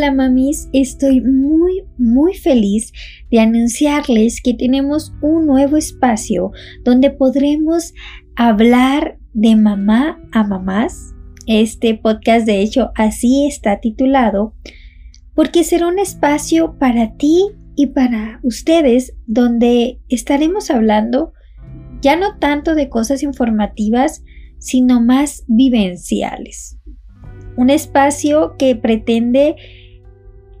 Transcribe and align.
Hola 0.00 0.12
mamis, 0.12 0.70
estoy 0.72 1.20
muy 1.20 1.84
muy 1.98 2.32
feliz 2.32 2.90
de 3.30 3.38
anunciarles 3.38 4.40
que 4.42 4.54
tenemos 4.54 5.12
un 5.20 5.44
nuevo 5.44 5.76
espacio 5.76 6.52
donde 6.84 7.10
podremos 7.10 7.92
hablar 8.34 9.18
de 9.34 9.56
mamá 9.56 10.18
a 10.32 10.42
mamás. 10.42 11.12
Este 11.46 11.94
podcast 11.96 12.46
de 12.46 12.62
hecho 12.62 12.92
así 12.94 13.46
está 13.46 13.80
titulado 13.80 14.54
porque 15.34 15.64
será 15.64 15.86
un 15.88 15.98
espacio 15.98 16.78
para 16.78 17.18
ti 17.18 17.42
y 17.76 17.88
para 17.88 18.40
ustedes 18.42 19.12
donde 19.26 20.00
estaremos 20.08 20.70
hablando 20.70 21.34
ya 22.00 22.16
no 22.16 22.38
tanto 22.38 22.74
de 22.74 22.88
cosas 22.88 23.22
informativas, 23.22 24.24
sino 24.58 25.02
más 25.02 25.44
vivenciales 25.46 26.80
un 27.60 27.68
espacio 27.68 28.56
que 28.58 28.74
pretende 28.74 29.56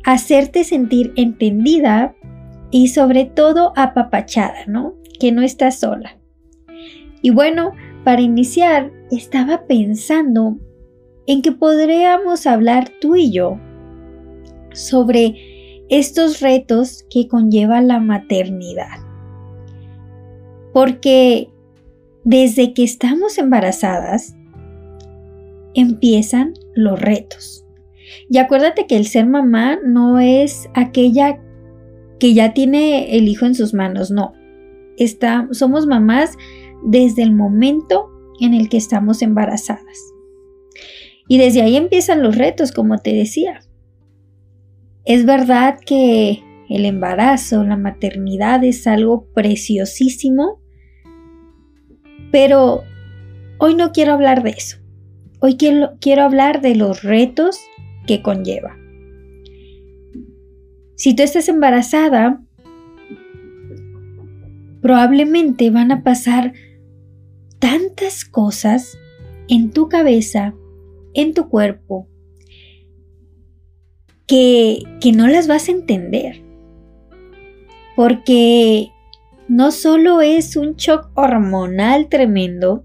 hacerte 0.04 0.64
sentir 0.64 1.12
entendida 1.16 2.14
y 2.70 2.88
sobre 2.88 3.24
todo 3.24 3.72
apapachada, 3.76 4.66
¿no? 4.66 4.94
Que 5.18 5.32
no 5.32 5.42
estás 5.42 5.80
sola. 5.80 6.18
Y 7.22 7.30
bueno, 7.30 7.72
para 8.04 8.22
iniciar, 8.22 8.90
estaba 9.10 9.66
pensando 9.66 10.56
en 11.26 11.42
que 11.42 11.52
podríamos 11.52 12.46
hablar 12.46 12.90
tú 13.00 13.16
y 13.16 13.30
yo 13.30 13.58
sobre 14.72 15.84
estos 15.88 16.40
retos 16.40 17.04
que 17.10 17.28
conlleva 17.28 17.80
la 17.80 18.00
maternidad. 18.00 19.00
Porque 20.72 21.50
desde 22.24 22.72
que 22.72 22.84
estamos 22.84 23.38
embarazadas, 23.38 24.34
empiezan 25.74 26.54
los 26.74 27.00
retos. 27.00 27.59
Y 28.28 28.38
acuérdate 28.38 28.86
que 28.86 28.96
el 28.96 29.06
ser 29.06 29.26
mamá 29.26 29.78
no 29.84 30.18
es 30.18 30.68
aquella 30.74 31.40
que 32.18 32.34
ya 32.34 32.52
tiene 32.52 33.16
el 33.16 33.28
hijo 33.28 33.46
en 33.46 33.54
sus 33.54 33.74
manos, 33.74 34.10
no. 34.10 34.34
Está, 34.96 35.48
somos 35.52 35.86
mamás 35.86 36.36
desde 36.84 37.22
el 37.22 37.32
momento 37.32 38.10
en 38.40 38.54
el 38.54 38.68
que 38.68 38.76
estamos 38.76 39.22
embarazadas. 39.22 40.12
Y 41.28 41.38
desde 41.38 41.62
ahí 41.62 41.76
empiezan 41.76 42.22
los 42.22 42.36
retos, 42.36 42.72
como 42.72 42.98
te 42.98 43.14
decía. 43.14 43.60
Es 45.04 45.24
verdad 45.24 45.78
que 45.84 46.42
el 46.68 46.84
embarazo, 46.84 47.64
la 47.64 47.76
maternidad 47.76 48.62
es 48.64 48.86
algo 48.86 49.26
preciosísimo, 49.32 50.60
pero 52.30 52.82
hoy 53.58 53.74
no 53.74 53.92
quiero 53.92 54.12
hablar 54.12 54.42
de 54.42 54.50
eso. 54.50 54.78
Hoy 55.40 55.56
quiero, 55.56 56.22
hablar 56.22 56.60
de 56.60 56.74
los 56.74 57.02
retos 57.02 57.60
que 58.06 58.22
conlleva. 58.22 58.76
Si 60.94 61.14
tú 61.14 61.22
estás 61.22 61.48
embarazada, 61.48 62.42
probablemente 64.82 65.70
van 65.70 65.92
a 65.92 66.02
pasar 66.02 66.52
tantas 67.58 68.24
cosas 68.24 68.98
en 69.48 69.70
tu 69.70 69.88
cabeza, 69.88 70.54
en 71.14 71.34
tu 71.34 71.48
cuerpo, 71.48 72.08
que, 74.26 74.82
que, 75.00 75.12
no 75.12 75.26
las 75.26 75.48
vas 75.48 75.68
a 75.68 75.72
entender. 75.72 76.42
Porque 77.96 78.90
no 79.48 79.72
solo 79.72 80.20
es 80.20 80.56
un 80.56 80.76
shock 80.76 81.10
hormonal 81.14 82.08
tremendo, 82.08 82.84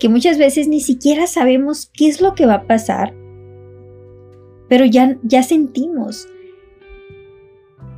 que 0.00 0.08
muchas 0.08 0.38
veces 0.38 0.68
ni 0.68 0.80
siquiera 0.80 1.26
sabemos 1.26 1.90
qué 1.92 2.08
es 2.08 2.20
lo 2.20 2.34
que 2.34 2.46
va 2.46 2.54
a 2.54 2.66
pasar, 2.66 3.14
pero 4.68 4.84
ya, 4.84 5.16
ya 5.22 5.42
sentimos. 5.42 6.28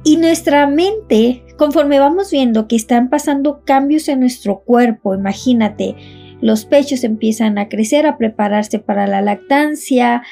Y 0.03 0.17
nuestra 0.17 0.67
mente, 0.67 1.45
conforme 1.59 1.99
vamos 1.99 2.31
viendo 2.31 2.69
que 2.69 2.77
están 2.77 3.11
pasando 3.11 3.63
cambios 3.65 4.09
en 4.09 4.21
nuestro 4.21 4.61
cuerpo, 4.61 5.15
imagínate, 5.15 5.95
los 6.41 6.65
pechos 6.65 7.05
empiezan 7.05 7.59
a 7.59 7.69
crecer, 7.69 8.07
a 8.07 8.17
prepararse 8.17 8.79
para 8.79 9.07
la 9.07 9.21
lactancia, 9.21 10.23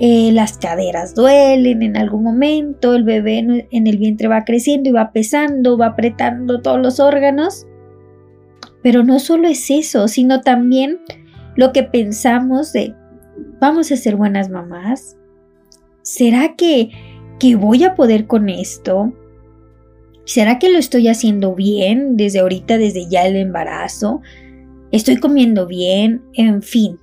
eh, 0.00 0.30
las 0.32 0.56
caderas 0.56 1.14
duelen 1.14 1.82
en 1.82 1.96
algún 1.96 2.22
momento, 2.22 2.94
el 2.94 3.04
bebé 3.04 3.66
en 3.70 3.86
el 3.86 3.98
vientre 3.98 4.28
va 4.28 4.44
creciendo 4.44 4.88
y 4.88 4.92
va 4.92 5.12
pesando, 5.12 5.76
va 5.76 5.86
apretando 5.86 6.62
todos 6.62 6.80
los 6.80 6.98
órganos. 6.98 7.66
Pero 8.82 9.04
no 9.04 9.18
solo 9.18 9.48
es 9.48 9.70
eso, 9.70 10.08
sino 10.08 10.40
también 10.40 11.00
lo 11.56 11.72
que 11.72 11.82
pensamos 11.82 12.72
de, 12.72 12.94
vamos 13.60 13.92
a 13.92 13.96
ser 13.96 14.16
buenas 14.16 14.48
mamás. 14.48 15.19
¿Será 16.02 16.56
que, 16.56 16.90
que 17.38 17.56
voy 17.56 17.84
a 17.84 17.94
poder 17.94 18.26
con 18.26 18.48
esto? 18.48 19.12
¿Será 20.24 20.58
que 20.58 20.70
lo 20.70 20.78
estoy 20.78 21.08
haciendo 21.08 21.54
bien 21.54 22.16
desde 22.16 22.40
ahorita, 22.40 22.78
desde 22.78 23.08
ya 23.08 23.26
el 23.26 23.36
embarazo? 23.36 24.20
¿Estoy 24.92 25.16
comiendo 25.16 25.66
bien? 25.66 26.22
En 26.34 26.62
fin. 26.62 26.98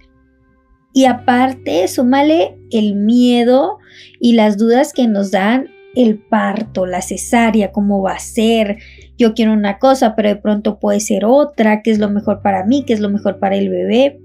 Y 0.93 1.05
aparte, 1.05 1.87
súmale 1.87 2.57
el 2.71 2.95
miedo 2.95 3.77
y 4.19 4.33
las 4.33 4.57
dudas 4.57 4.93
que 4.93 5.07
nos 5.07 5.31
dan 5.31 5.69
el 5.95 6.17
parto, 6.17 6.85
la 6.85 7.01
cesárea, 7.01 7.71
cómo 7.71 8.01
va 8.01 8.13
a 8.13 8.19
ser, 8.19 8.77
yo 9.17 9.33
quiero 9.33 9.53
una 9.53 9.79
cosa, 9.79 10.15
pero 10.15 10.29
de 10.29 10.35
pronto 10.35 10.79
puede 10.79 10.99
ser 10.99 11.25
otra, 11.25 11.81
qué 11.81 11.91
es 11.91 11.97
lo 11.97 12.09
mejor 12.09 12.41
para 12.41 12.63
mí, 12.65 12.83
qué 12.85 12.93
es 12.93 12.99
lo 12.99 13.09
mejor 13.09 13.39
para 13.39 13.57
el 13.57 13.69
bebé. 13.69 14.19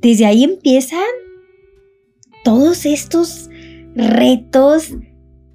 Desde 0.00 0.24
ahí 0.24 0.44
empiezan 0.44 1.00
todos 2.42 2.86
estos 2.86 3.50
retos 3.98 4.94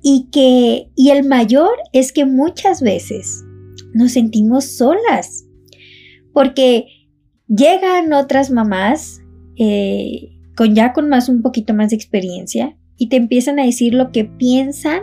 y 0.03 0.27
que 0.31 0.89
y 0.95 1.09
el 1.09 1.27
mayor 1.27 1.71
es 1.93 2.11
que 2.11 2.25
muchas 2.25 2.81
veces 2.81 3.43
nos 3.93 4.11
sentimos 4.11 4.65
solas 4.65 5.45
porque 6.33 6.87
llegan 7.47 8.11
otras 8.11 8.51
mamás 8.51 9.21
eh, 9.55 10.37
con 10.55 10.75
ya 10.75 10.93
con 10.93 11.09
más 11.09 11.29
un 11.29 11.41
poquito 11.41 11.73
más 11.73 11.91
de 11.91 11.95
experiencia 11.95 12.77
y 12.97 13.07
te 13.07 13.15
empiezan 13.15 13.59
a 13.59 13.65
decir 13.65 13.93
lo 13.93 14.11
que 14.11 14.25
piensan 14.25 15.01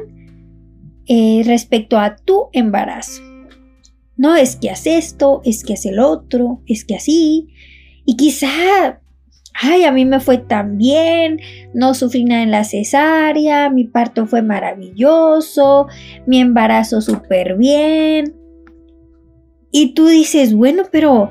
eh, 1.07 1.43
respecto 1.45 1.99
a 1.99 2.17
tu 2.17 2.49
embarazo. 2.53 3.23
No 4.17 4.37
es 4.37 4.57
que 4.57 4.71
hace 4.71 4.99
esto, 4.99 5.41
es 5.45 5.65
que 5.65 5.73
hace 5.73 5.89
el 5.89 5.99
otro, 5.99 6.63
es 6.67 6.85
que 6.85 6.95
así. 6.95 7.49
Y 8.05 8.17
quizá, 8.17 9.00
ay, 9.61 9.85
a 9.85 9.93
mí 9.93 10.05
me 10.05 10.21
fue 10.21 10.39
tan 10.39 10.79
bien, 10.79 11.39
no 11.75 11.95
sufrí 11.95 12.25
nada 12.25 12.43
en 12.43 12.51
la 12.51 12.65
cesárea, 12.65 13.69
mi 13.71 13.85
parto 13.85 14.27
fue 14.27 14.43
maravilloso, 14.43 15.87
mi 16.27 16.41
embarazo 16.41 17.01
súper 17.01 17.57
bien. 17.57 18.35
Y 19.71 19.95
tú 19.95 20.07
dices, 20.07 20.55
bueno, 20.55 20.85
pero 20.91 21.31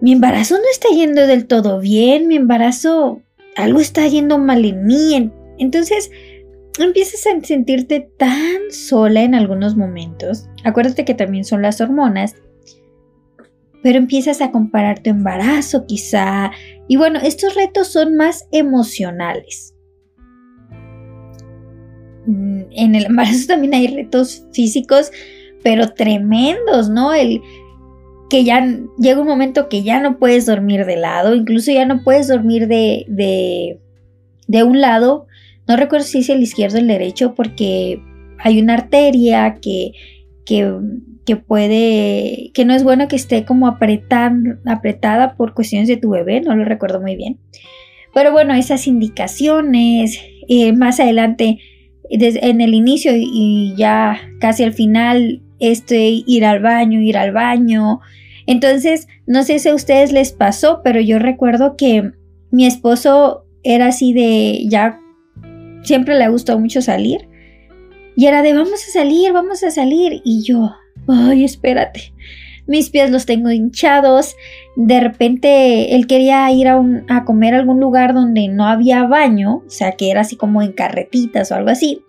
mi 0.00 0.12
embarazo 0.12 0.54
no 0.56 0.64
está 0.70 0.88
yendo 0.90 1.26
del 1.26 1.46
todo 1.46 1.80
bien, 1.80 2.28
mi 2.28 2.36
embarazo, 2.36 3.22
algo 3.56 3.80
está 3.80 4.06
yendo 4.06 4.38
mal 4.38 4.64
en 4.64 4.86
mí. 4.86 5.30
Entonces, 5.58 6.10
empiezas 6.78 7.26
a 7.26 7.44
sentirte 7.44 8.08
tan 8.16 8.70
sola 8.70 9.22
en 9.22 9.34
algunos 9.34 9.76
momentos. 9.76 10.48
Acuérdate 10.64 11.04
que 11.04 11.14
también 11.14 11.44
son 11.44 11.62
las 11.62 11.80
hormonas. 11.80 12.36
Pero 13.82 13.98
empiezas 13.98 14.40
a 14.40 14.50
comparar 14.50 15.02
tu 15.02 15.10
embarazo 15.10 15.86
quizá. 15.86 16.50
Y 16.88 16.96
bueno, 16.96 17.20
estos 17.22 17.54
retos 17.54 17.88
son 17.88 18.16
más 18.16 18.48
emocionales. 18.52 19.74
Mm, 22.26 22.62
en 22.70 22.94
el 22.94 23.06
embarazo 23.06 23.46
también 23.48 23.74
hay 23.74 23.86
retos 23.88 24.46
físicos, 24.52 25.10
pero 25.62 25.92
tremendos, 25.92 26.88
¿no? 26.90 27.14
El 27.14 27.40
que 28.30 28.44
ya 28.44 28.66
llega 28.98 29.20
un 29.20 29.26
momento 29.26 29.68
que 29.68 29.82
ya 29.82 30.00
no 30.00 30.18
puedes 30.18 30.44
dormir 30.44 30.84
de 30.84 30.96
lado, 30.96 31.34
incluso 31.34 31.72
ya 31.72 31.86
no 31.86 32.02
puedes 32.04 32.28
dormir 32.28 32.68
de, 32.68 33.06
de, 33.08 33.80
de 34.46 34.62
un 34.64 34.82
lado 34.82 35.28
no 35.68 35.76
recuerdo 35.76 36.06
si 36.06 36.20
es 36.20 36.30
el 36.30 36.42
izquierdo 36.42 36.78
o 36.78 36.80
el 36.80 36.88
derecho 36.88 37.34
porque 37.34 38.02
hay 38.38 38.60
una 38.60 38.72
arteria 38.72 39.58
que, 39.60 39.92
que, 40.48 41.36
puede, 41.36 42.50
que 42.54 42.64
no 42.64 42.74
es 42.74 42.82
bueno 42.82 43.06
que 43.06 43.16
esté 43.16 43.44
como 43.44 43.66
apretada 43.66 45.34
por 45.36 45.52
cuestiones 45.52 45.88
de 45.88 45.98
tu 45.98 46.08
bebé, 46.08 46.40
no 46.40 46.56
lo 46.56 46.64
recuerdo 46.64 47.00
muy 47.02 47.16
bien. 47.16 47.38
Pero 48.14 48.32
bueno, 48.32 48.54
esas 48.54 48.86
indicaciones, 48.86 50.18
eh, 50.48 50.72
más 50.72 51.00
adelante, 51.00 51.58
en 52.08 52.60
el 52.62 52.72
inicio 52.72 53.12
y 53.14 53.74
ya 53.76 54.18
casi 54.40 54.64
al 54.64 54.72
final, 54.72 55.42
este, 55.60 56.22
ir 56.26 56.46
al 56.46 56.60
baño, 56.60 57.00
ir 57.00 57.18
al 57.18 57.32
baño. 57.32 58.00
Entonces, 58.46 59.06
no 59.26 59.42
sé 59.42 59.58
si 59.58 59.68
a 59.68 59.74
ustedes 59.74 60.12
les 60.12 60.32
pasó, 60.32 60.80
pero 60.82 60.98
yo 61.00 61.18
recuerdo 61.18 61.76
que 61.76 62.12
mi 62.50 62.64
esposo 62.64 63.44
era 63.62 63.88
así 63.88 64.14
de 64.14 64.64
ya 64.70 64.98
siempre 65.82 66.18
le 66.18 66.28
gustó 66.28 66.58
mucho 66.58 66.80
salir. 66.80 67.28
Y 68.18 68.26
era 68.26 68.42
de 68.42 68.52
vamos 68.52 68.84
a 68.84 68.90
salir, 68.90 69.32
vamos 69.32 69.62
a 69.62 69.70
salir. 69.70 70.22
Y 70.24 70.42
yo, 70.42 70.74
ay, 71.06 71.44
espérate. 71.44 72.12
mis 72.66 72.90
pies 72.90 73.12
los 73.12 73.26
tengo 73.26 73.52
hinchados, 73.52 74.34
de 74.74 74.98
repente 74.98 75.94
él 75.94 76.08
quería 76.08 76.50
ir 76.50 76.66
a, 76.66 76.82
a 77.08 77.24
comer 77.24 77.54
a 77.54 77.58
algún 77.58 77.78
lugar 77.78 78.14
donde 78.14 78.48
no 78.48 78.66
había 78.66 79.04
baño, 79.04 79.62
o 79.64 79.70
sea, 79.70 79.92
que 79.92 80.10
era 80.10 80.22
así 80.22 80.34
como 80.34 80.62
en 80.62 80.72
carretitas 80.72 81.52
o 81.52 81.54
algo 81.54 81.70
así. 81.70 82.02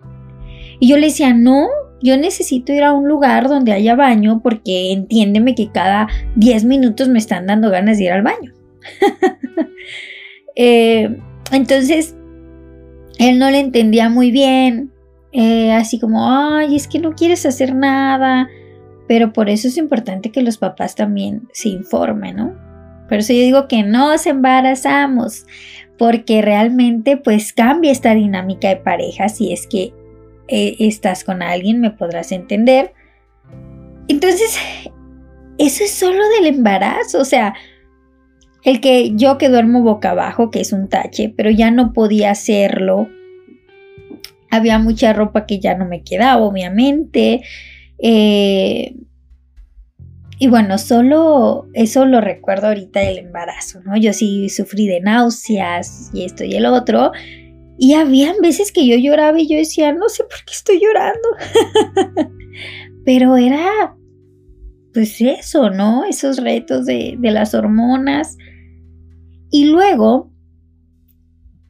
Y 0.80 0.88
yo 0.88 0.96
le 0.96 1.06
decía, 1.06 1.32
no, 1.32 1.68
yo 2.02 2.16
necesito 2.16 2.72
ir 2.72 2.82
a 2.82 2.92
un 2.92 3.06
lugar 3.06 3.48
donde 3.48 3.70
haya 3.70 3.94
baño 3.94 4.40
porque 4.42 4.90
entiéndeme 4.90 5.54
que 5.54 5.70
cada 5.70 6.08
10 6.34 6.64
minutos 6.64 7.06
me 7.06 7.20
están 7.20 7.46
dando 7.46 7.70
ganas 7.70 7.98
de 7.98 8.04
ir 8.06 8.10
al 8.10 8.22
baño. 8.22 8.52
Eh, 10.56 11.16
entonces, 11.52 12.16
él 13.18 13.38
no 13.38 13.50
le 13.50 13.60
entendía 13.60 14.10
muy 14.10 14.30
bien, 14.30 14.90
eh, 15.32 15.72
así 15.72 15.98
como, 15.98 16.28
ay, 16.28 16.76
es 16.76 16.88
que 16.88 16.98
no 16.98 17.14
quieres 17.14 17.46
hacer 17.46 17.74
nada, 17.74 18.48
pero 19.06 19.32
por 19.32 19.48
eso 19.48 19.68
es 19.68 19.76
importante 19.76 20.30
que 20.30 20.42
los 20.42 20.58
papás 20.58 20.94
también 20.94 21.48
se 21.52 21.68
informen, 21.68 22.36
¿no? 22.36 22.54
Por 23.08 23.18
eso 23.18 23.32
yo 23.32 23.40
digo 23.40 23.68
que 23.68 23.82
nos 23.82 24.26
embarazamos, 24.26 25.46
porque 25.98 26.42
realmente 26.42 27.16
pues 27.16 27.52
cambia 27.52 27.92
esta 27.92 28.14
dinámica 28.14 28.68
de 28.68 28.76
pareja 28.76 29.28
si 29.28 29.52
es 29.52 29.66
que 29.66 29.92
eh, 30.48 30.76
estás 30.78 31.24
con 31.24 31.42
alguien, 31.42 31.80
me 31.80 31.90
podrás 31.90 32.32
entender. 32.32 32.94
Entonces, 34.08 34.58
eso 35.58 35.84
es 35.84 35.90
solo 35.90 36.22
del 36.36 36.46
embarazo, 36.46 37.20
o 37.20 37.24
sea, 37.24 37.54
el 38.64 38.80
que 38.80 39.14
yo 39.14 39.38
que 39.38 39.48
duermo 39.48 39.82
boca 39.82 40.10
abajo, 40.10 40.50
que 40.50 40.60
es 40.60 40.72
un 40.72 40.88
tache, 40.88 41.32
pero 41.36 41.50
ya 41.50 41.70
no 41.70 41.92
podía 41.92 42.30
hacerlo. 42.30 43.08
Había 44.50 44.78
mucha 44.78 45.12
ropa 45.12 45.46
que 45.46 45.60
ya 45.60 45.76
no 45.76 45.86
me 45.86 46.02
quedaba, 46.02 46.42
obviamente. 46.42 47.42
Eh, 47.98 48.94
y 50.42 50.48
bueno, 50.48 50.78
solo 50.78 51.68
eso 51.74 52.06
lo 52.06 52.22
recuerdo 52.22 52.68
ahorita 52.68 53.00
del 53.00 53.18
embarazo, 53.18 53.82
¿no? 53.82 53.94
Yo 53.98 54.14
sí 54.14 54.48
sufrí 54.48 54.86
de 54.86 55.00
náuseas 55.00 56.10
y 56.14 56.24
esto 56.24 56.44
y 56.44 56.54
el 56.54 56.64
otro. 56.64 57.12
Y 57.78 57.92
habían 57.92 58.36
veces 58.42 58.72
que 58.72 58.86
yo 58.86 58.96
lloraba 58.96 59.38
y 59.38 59.46
yo 59.46 59.58
decía, 59.58 59.92
no 59.92 60.08
sé 60.08 60.24
por 60.24 60.42
qué 60.46 60.52
estoy 60.52 60.80
llorando. 60.80 61.28
Pero 63.04 63.36
era, 63.36 63.94
pues 64.94 65.20
eso, 65.20 65.68
¿no? 65.68 66.04
Esos 66.04 66.38
retos 66.38 66.86
de, 66.86 67.18
las 67.20 67.54
hormonas. 67.54 68.38
Y 69.50 69.66
luego, 69.66 70.32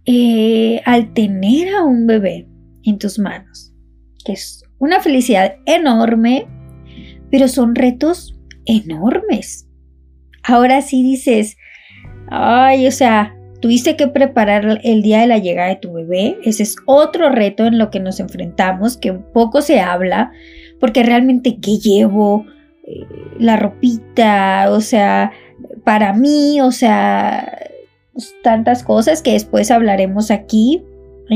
eh, 0.05 0.81
al 0.85 1.13
tener 1.13 1.75
a 1.75 1.83
un 1.83 2.07
bebé 2.07 2.50
en 2.85 2.99
tus 2.99 3.19
manos, 3.19 3.73
que 4.25 4.33
es 4.33 4.63
una 4.79 5.01
felicidad 5.01 5.57
enorme, 5.67 6.47
pero 7.31 7.49
son 7.49 7.75
retos 7.75 8.39
enormes. 8.67 9.67
Ahora 10.43 10.83
sí 10.83 11.03
dices, 11.03 11.57
ay, 12.29 12.87
o 12.87 12.91
sea, 12.91 13.35
Tuviste 13.61 13.95
que 13.95 14.09
preparar 14.09 14.81
el 14.85 15.03
día 15.03 15.21
de 15.21 15.27
la 15.27 15.39
llegada 15.39 15.69
de 15.69 15.77
tu 15.77 15.93
bebé. 15.93 16.39
Ese 16.45 16.63
es 16.63 16.77
otro 16.87 17.29
reto 17.29 17.67
en 17.67 17.77
lo 17.77 17.91
que 17.91 18.01
nos 18.01 18.19
enfrentamos, 18.19 18.97
que 18.97 19.11
un 19.11 19.23
poco 19.33 19.61
se 19.61 19.81
habla, 19.81 20.33
porque 20.81 21.03
realmente, 21.03 21.59
¿qué 21.61 21.77
llevo? 21.77 22.47
Eh, 22.87 23.07
la 23.39 23.57
ropita, 23.57 24.71
o 24.71 24.81
sea, 24.81 25.33
para 25.85 26.15
mí, 26.15 26.63
o 26.63 26.73
sea, 26.73 27.59
tantas 28.43 28.83
cosas 28.83 29.21
que 29.21 29.33
después 29.33 29.71
hablaremos 29.71 30.31
aquí. 30.31 30.83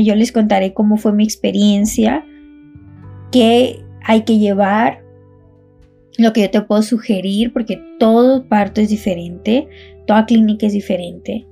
Yo 0.03 0.15
les 0.15 0.31
contaré 0.31 0.73
cómo 0.73 0.97
fue 0.97 1.13
mi 1.13 1.23
experiencia, 1.23 2.25
qué 3.31 3.79
hay 4.03 4.21
que 4.23 4.37
llevar, 4.37 5.03
lo 6.17 6.33
que 6.33 6.41
yo 6.41 6.51
te 6.51 6.61
puedo 6.61 6.81
sugerir, 6.81 7.51
porque 7.53 7.81
todo 7.99 8.47
parto 8.47 8.81
es 8.81 8.89
diferente, 8.89 9.67
toda 10.05 10.25
clínica 10.25 10.67
es 10.67 10.73
diferente. 10.73 11.47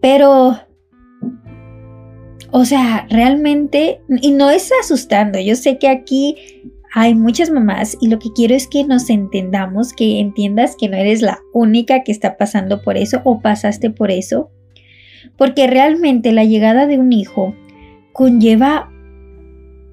Pero, 0.00 0.56
o 2.50 2.64
sea, 2.64 3.06
realmente, 3.08 4.00
y 4.08 4.32
no 4.32 4.50
es 4.50 4.70
asustando, 4.80 5.38
yo 5.38 5.54
sé 5.56 5.78
que 5.78 5.88
aquí 5.88 6.36
hay 6.94 7.14
muchas 7.14 7.50
mamás 7.50 7.96
y 8.00 8.08
lo 8.08 8.18
que 8.18 8.32
quiero 8.34 8.54
es 8.54 8.68
que 8.68 8.84
nos 8.84 9.08
entendamos, 9.08 9.92
que 9.92 10.20
entiendas 10.20 10.76
que 10.78 10.88
no 10.88 10.96
eres 10.96 11.22
la 11.22 11.40
única 11.52 12.02
que 12.04 12.12
está 12.12 12.36
pasando 12.36 12.82
por 12.82 12.96
eso 12.96 13.22
o 13.24 13.40
pasaste 13.40 13.90
por 13.90 14.10
eso, 14.10 14.50
porque 15.36 15.66
realmente 15.66 16.32
la 16.32 16.44
llegada 16.44 16.86
de 16.86 16.98
un 16.98 17.12
hijo 17.12 17.54
conlleva 18.12 18.90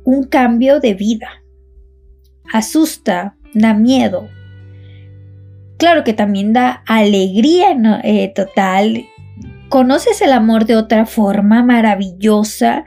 un 0.03 0.23
cambio 0.23 0.79
de 0.79 0.93
vida, 0.93 1.43
asusta, 2.51 3.35
da 3.53 3.73
miedo. 3.73 4.27
Claro 5.77 6.03
que 6.03 6.13
también 6.13 6.53
da 6.53 6.83
alegría 6.85 7.77
eh, 8.03 8.31
total 8.35 9.05
conoces 9.69 10.21
el 10.21 10.33
amor 10.33 10.65
de 10.65 10.75
otra 10.75 11.05
forma 11.05 11.63
maravillosa. 11.63 12.85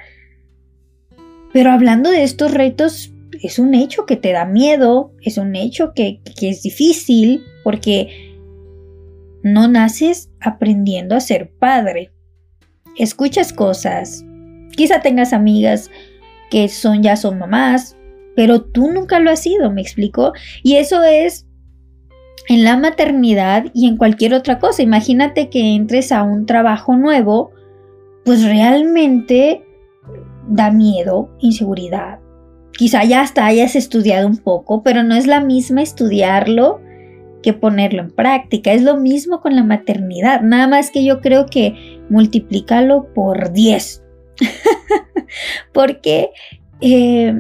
Pero 1.52 1.70
hablando 1.70 2.10
de 2.10 2.24
estos 2.24 2.52
retos, 2.52 3.12
es 3.40 3.58
un 3.58 3.74
hecho 3.74 4.04
que 4.04 4.16
te 4.16 4.32
da 4.32 4.44
miedo, 4.44 5.12
es 5.22 5.38
un 5.38 5.56
hecho 5.56 5.92
que, 5.94 6.20
es 6.40 6.62
difícil, 6.62 7.44
porque 7.64 8.36
no 9.42 9.68
naces 9.68 10.30
aprendiendo 10.40 11.14
a 11.14 11.20
ser 11.20 11.50
padre. 11.58 12.11
Escuchas 12.96 13.52
cosas, 13.52 14.24
quizá 14.76 15.00
tengas 15.00 15.32
amigas 15.32 15.90
que 16.50 16.68
son 16.68 17.02
ya 17.02 17.16
son 17.16 17.38
mamás, 17.38 17.96
pero 18.36 18.62
tú 18.62 18.90
nunca 18.92 19.20
lo 19.20 19.30
has 19.30 19.40
sido, 19.40 19.70
me 19.70 19.80
explico. 19.80 20.32
Y 20.62 20.76
eso 20.76 21.02
es 21.02 21.46
en 22.48 22.64
la 22.64 22.76
maternidad 22.76 23.66
y 23.72 23.86
en 23.86 23.96
cualquier 23.96 24.34
otra 24.34 24.58
cosa. 24.58 24.82
Imagínate 24.82 25.48
que 25.48 25.74
entres 25.74 26.12
a 26.12 26.22
un 26.22 26.46
trabajo 26.46 26.96
nuevo, 26.96 27.52
pues 28.24 28.44
realmente 28.44 29.64
da 30.48 30.70
miedo, 30.70 31.30
inseguridad. 31.40 32.18
Quizá 32.72 33.04
ya 33.04 33.20
hasta 33.20 33.46
hayas 33.46 33.76
estudiado 33.76 34.26
un 34.26 34.38
poco, 34.38 34.82
pero 34.82 35.02
no 35.02 35.14
es 35.14 35.26
la 35.26 35.40
misma 35.40 35.82
estudiarlo 35.82 36.80
que 37.42 37.52
ponerlo 37.52 38.02
en 38.02 38.10
práctica. 38.10 38.72
Es 38.72 38.82
lo 38.82 38.96
mismo 38.96 39.40
con 39.40 39.54
la 39.54 39.64
maternidad, 39.64 40.40
nada 40.42 40.66
más 40.66 40.90
que 40.90 41.04
yo 41.04 41.20
creo 41.20 41.46
que 41.46 42.00
multiplícalo 42.08 43.12
por 43.14 43.52
10. 43.52 44.02
Porque 45.72 46.30
eh, 46.80 47.34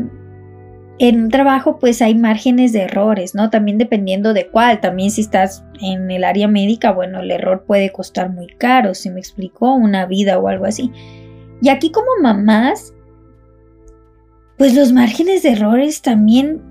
en 0.98 1.24
un 1.24 1.30
trabajo 1.30 1.78
pues 1.78 2.02
hay 2.02 2.14
márgenes 2.14 2.72
de 2.72 2.82
errores, 2.82 3.34
¿no? 3.34 3.50
También 3.50 3.78
dependiendo 3.78 4.34
de 4.34 4.48
cuál, 4.48 4.80
también 4.80 5.10
si 5.10 5.22
estás 5.22 5.64
en 5.80 6.10
el 6.10 6.24
área 6.24 6.48
médica, 6.48 6.92
bueno, 6.92 7.20
el 7.20 7.30
error 7.30 7.64
puede 7.66 7.90
costar 7.90 8.30
muy 8.30 8.46
caro, 8.46 8.94
si 8.94 9.10
me 9.10 9.20
explicó, 9.20 9.74
una 9.74 10.06
vida 10.06 10.38
o 10.38 10.48
algo 10.48 10.64
así. 10.64 10.92
Y 11.60 11.68
aquí 11.68 11.90
como 11.90 12.08
mamás, 12.20 12.94
pues 14.58 14.74
los 14.74 14.92
márgenes 14.92 15.42
de 15.42 15.52
errores 15.52 16.02
también 16.02 16.62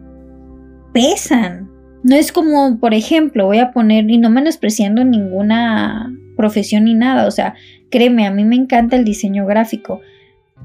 pesan. 0.94 1.71
No 2.04 2.16
es 2.16 2.32
como, 2.32 2.80
por 2.80 2.94
ejemplo, 2.94 3.46
voy 3.46 3.60
a 3.60 3.72
poner, 3.72 4.10
y 4.10 4.18
no 4.18 4.30
menospreciando 4.30 5.04
ninguna 5.04 6.12
profesión 6.36 6.86
ni 6.86 6.96
nada, 6.96 7.28
o 7.28 7.32
sea, 7.32 7.54
créeme, 7.92 8.26
a 8.26 8.32
mí 8.32 8.44
me 8.44 8.56
encanta 8.56 8.96
el 8.96 9.06
diseño 9.06 9.46
gráfico, 9.46 10.02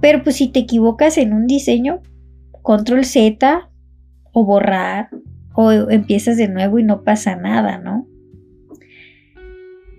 pero 0.01 0.23
pues 0.23 0.37
si 0.37 0.49
te 0.49 0.61
equivocas 0.61 1.19
en 1.19 1.33
un 1.33 1.47
diseño, 1.47 2.01
control 2.63 3.05
Z 3.05 3.69
o 4.33 4.45
borrar 4.45 5.11
o 5.55 5.73
empiezas 5.73 6.37
de 6.37 6.49
nuevo 6.49 6.79
y 6.79 6.85
no 6.85 7.03
pasa 7.03 7.37
nada, 7.37 7.79
¿no? 7.79 8.07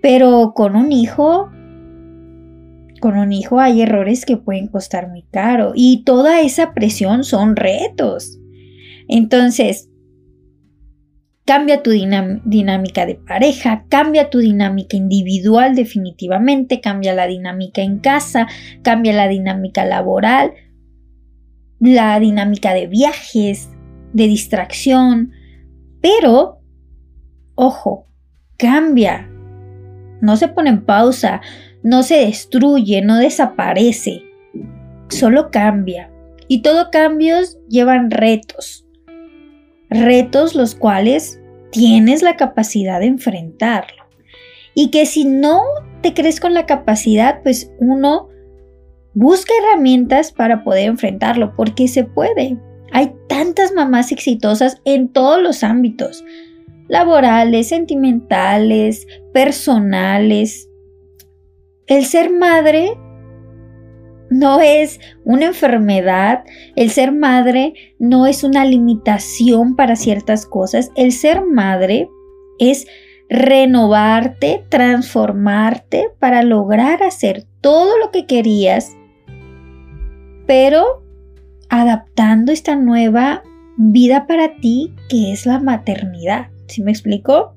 Pero 0.02 0.52
con 0.54 0.76
un 0.76 0.92
hijo, 0.92 1.50
con 3.00 3.18
un 3.18 3.32
hijo 3.32 3.60
hay 3.60 3.82
errores 3.82 4.24
que 4.24 4.36
pueden 4.36 4.68
costar 4.68 5.08
muy 5.08 5.22
caro 5.22 5.72
y 5.74 6.04
toda 6.04 6.40
esa 6.40 6.72
presión 6.74 7.24
son 7.24 7.56
retos. 7.56 8.38
Entonces, 9.08 9.87
cambia 11.48 11.82
tu 11.82 11.92
dinámica 11.92 13.06
de 13.06 13.14
pareja, 13.14 13.86
cambia 13.88 14.28
tu 14.28 14.36
dinámica 14.36 14.98
individual 14.98 15.74
definitivamente, 15.74 16.82
cambia 16.82 17.14
la 17.14 17.26
dinámica 17.26 17.80
en 17.80 18.00
casa, 18.00 18.46
cambia 18.82 19.14
la 19.14 19.28
dinámica 19.28 19.86
laboral, 19.86 20.52
la 21.80 22.20
dinámica 22.20 22.74
de 22.74 22.86
viajes, 22.86 23.70
de 24.12 24.26
distracción, 24.26 25.32
pero, 26.02 26.60
ojo, 27.54 28.06
cambia, 28.58 29.26
no 30.20 30.36
se 30.36 30.48
pone 30.48 30.68
en 30.68 30.84
pausa, 30.84 31.40
no 31.82 32.02
se 32.02 32.26
destruye, 32.26 33.00
no 33.00 33.16
desaparece, 33.16 34.20
solo 35.08 35.50
cambia. 35.50 36.10
Y 36.46 36.60
todo 36.60 36.90
cambios 36.90 37.56
llevan 37.70 38.10
retos, 38.10 38.84
retos 39.90 40.54
los 40.54 40.74
cuales 40.74 41.40
tienes 41.70 42.22
la 42.22 42.36
capacidad 42.36 43.00
de 43.00 43.06
enfrentarlo. 43.06 44.04
Y 44.74 44.90
que 44.90 45.06
si 45.06 45.24
no 45.24 45.62
te 46.02 46.14
crees 46.14 46.40
con 46.40 46.54
la 46.54 46.66
capacidad, 46.66 47.42
pues 47.42 47.72
uno 47.78 48.28
Busca 49.20 49.52
herramientas 49.60 50.30
para 50.30 50.62
poder 50.62 50.86
enfrentarlo, 50.86 51.52
porque 51.56 51.88
se 51.88 52.04
puede. 52.04 52.56
Hay 52.92 53.12
tantas 53.28 53.72
mamás 53.72 54.12
exitosas 54.12 54.80
en 54.84 55.08
todos 55.08 55.42
los 55.42 55.64
ámbitos. 55.64 56.24
laborales, 56.86 57.68
sentimentales, 57.68 59.08
personales. 59.34 60.70
El 61.88 62.06
ser 62.06 62.30
madre 62.30 62.96
no 64.30 64.60
es 64.60 65.00
una 65.24 65.46
enfermedad, 65.46 66.44
el 66.76 66.90
ser 66.90 67.12
madre 67.12 67.74
no 67.98 68.26
es 68.26 68.44
una 68.44 68.64
limitación 68.64 69.76
para 69.76 69.96
ciertas 69.96 70.46
cosas, 70.46 70.90
el 70.96 71.12
ser 71.12 71.44
madre 71.44 72.08
es 72.58 72.86
renovarte, 73.28 74.64
transformarte 74.68 76.10
para 76.18 76.42
lograr 76.42 77.02
hacer 77.02 77.44
todo 77.60 77.98
lo 77.98 78.10
que 78.10 78.26
querías, 78.26 78.96
pero 80.46 81.02
adaptando 81.68 82.52
esta 82.52 82.74
nueva 82.76 83.42
vida 83.76 84.26
para 84.26 84.56
ti 84.56 84.94
que 85.08 85.32
es 85.32 85.46
la 85.46 85.60
maternidad. 85.60 86.48
¿Sí 86.66 86.82
me 86.82 86.90
explico? 86.90 87.54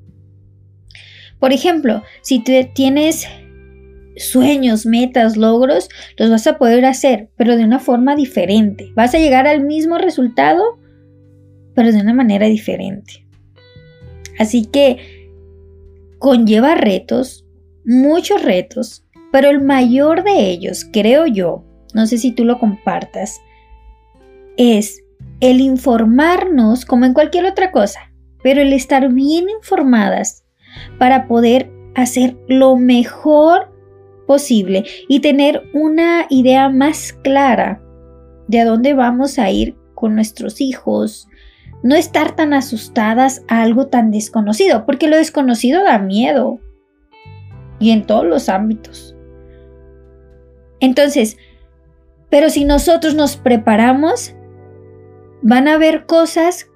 Por 1.40 1.54
ejemplo, 1.54 2.04
si 2.22 2.40
tú 2.40 2.52
tienes 2.76 3.28
sueños, 4.18 4.86
metas, 4.86 5.38
logros, 5.38 5.90
los 6.18 6.30
vas 6.30 6.48
a 6.48 6.58
poder 6.58 6.86
hacer, 6.86 7.30
pero 7.38 7.56
de 7.56 7.64
una 7.64 7.80
forma 7.80 8.16
diferente. 8.16 8.92
Vas 8.96 9.14
a 9.16 9.20
llegar 9.20 9.48
al 9.48 9.64
mismo 9.64 9.98
resultado, 9.98 10.80
pero 11.76 11.92
de 11.92 12.02
una 12.02 12.14
manera 12.14 12.48
diferente. 12.48 13.26
Así 14.40 14.66
que 14.66 15.30
conlleva 16.20 16.76
retos, 16.76 17.46
muchos 17.86 18.44
retos, 18.44 19.06
pero 19.32 19.50
el 19.50 19.62
mayor 19.62 20.24
de 20.24 20.50
ellos, 20.50 20.88
creo 20.92 21.26
yo, 21.26 21.64
no 21.94 22.06
sé 22.06 22.18
si 22.18 22.32
tú 22.32 22.46
lo 22.46 22.60
compartas, 22.60 23.42
es 24.58 25.04
el 25.40 25.62
informarnos 25.62 26.86
como 26.86 27.06
en 27.06 27.14
cualquier 27.14 27.46
otra 27.46 27.72
cosa, 27.72 28.12
pero 28.44 28.62
el 28.62 28.74
estar 28.74 29.10
bien 29.12 29.50
informadas 29.50 30.44
para 30.98 31.28
poder 31.28 31.72
hacer 31.96 32.38
lo 32.48 32.78
mejor 32.78 33.71
posible 34.28 34.86
y 35.08 35.20
tener 35.20 35.64
una 35.74 36.26
idea 36.30 36.70
más 36.70 37.14
clara 37.24 37.82
de 38.48 38.60
a 38.60 38.66
dónde 38.66 38.94
vamos 38.94 39.40
a 39.40 39.50
ir 39.50 39.76
con 39.96 40.16
nuestros 40.16 40.62
hijos, 40.62 41.28
no 41.84 41.96
estar 41.96 42.36
tan 42.36 42.54
asustadas 42.54 43.44
a 43.48 43.62
algo 43.62 43.88
tan 43.88 44.12
desconocido, 44.12 44.86
porque 44.86 45.08
lo 45.08 45.18
desconocido 45.18 45.84
da 45.84 46.00
miedo 46.00 46.60
y 47.80 47.92
en 47.92 48.06
todos 48.06 48.26
los 48.26 48.50
ámbitos. 48.50 49.16
Entonces, 50.80 51.38
pero 52.30 52.50
si 52.50 52.66
nosotros 52.66 53.16
nos 53.16 53.38
preparamos, 53.38 54.36
van 55.42 55.68
a 55.68 55.74
haber 55.74 56.06
cosas 56.06 56.68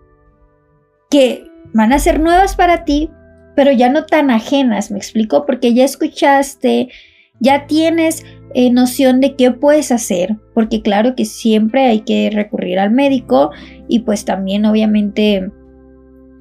que 1.10 1.50
van 1.74 1.94
a 1.94 2.00
ser 2.00 2.20
nuevas 2.20 2.56
para 2.56 2.86
ti, 2.86 3.10
pero 3.56 3.72
ya 3.72 3.90
no 3.90 4.06
tan 4.06 4.32
ajenas, 4.32 4.92
me 4.92 4.98
explico, 4.98 5.46
porque 5.46 5.74
ya 5.74 5.86
escuchaste, 5.86 6.90
ya 7.40 7.68
tienes 7.68 8.24
eh, 8.54 8.72
noción 8.72 9.20
de 9.20 9.36
qué 9.36 9.52
puedes 9.52 9.92
hacer, 9.92 10.38
porque 10.54 10.82
claro 10.82 11.16
que 11.16 11.26
siempre 11.26 11.86
hay 11.86 12.02
que 12.02 12.30
recurrir 12.32 12.80
al 12.80 12.92
médico 12.92 13.52
y 13.88 14.00
pues 14.00 14.24
también 14.26 14.66
obviamente 14.66 15.52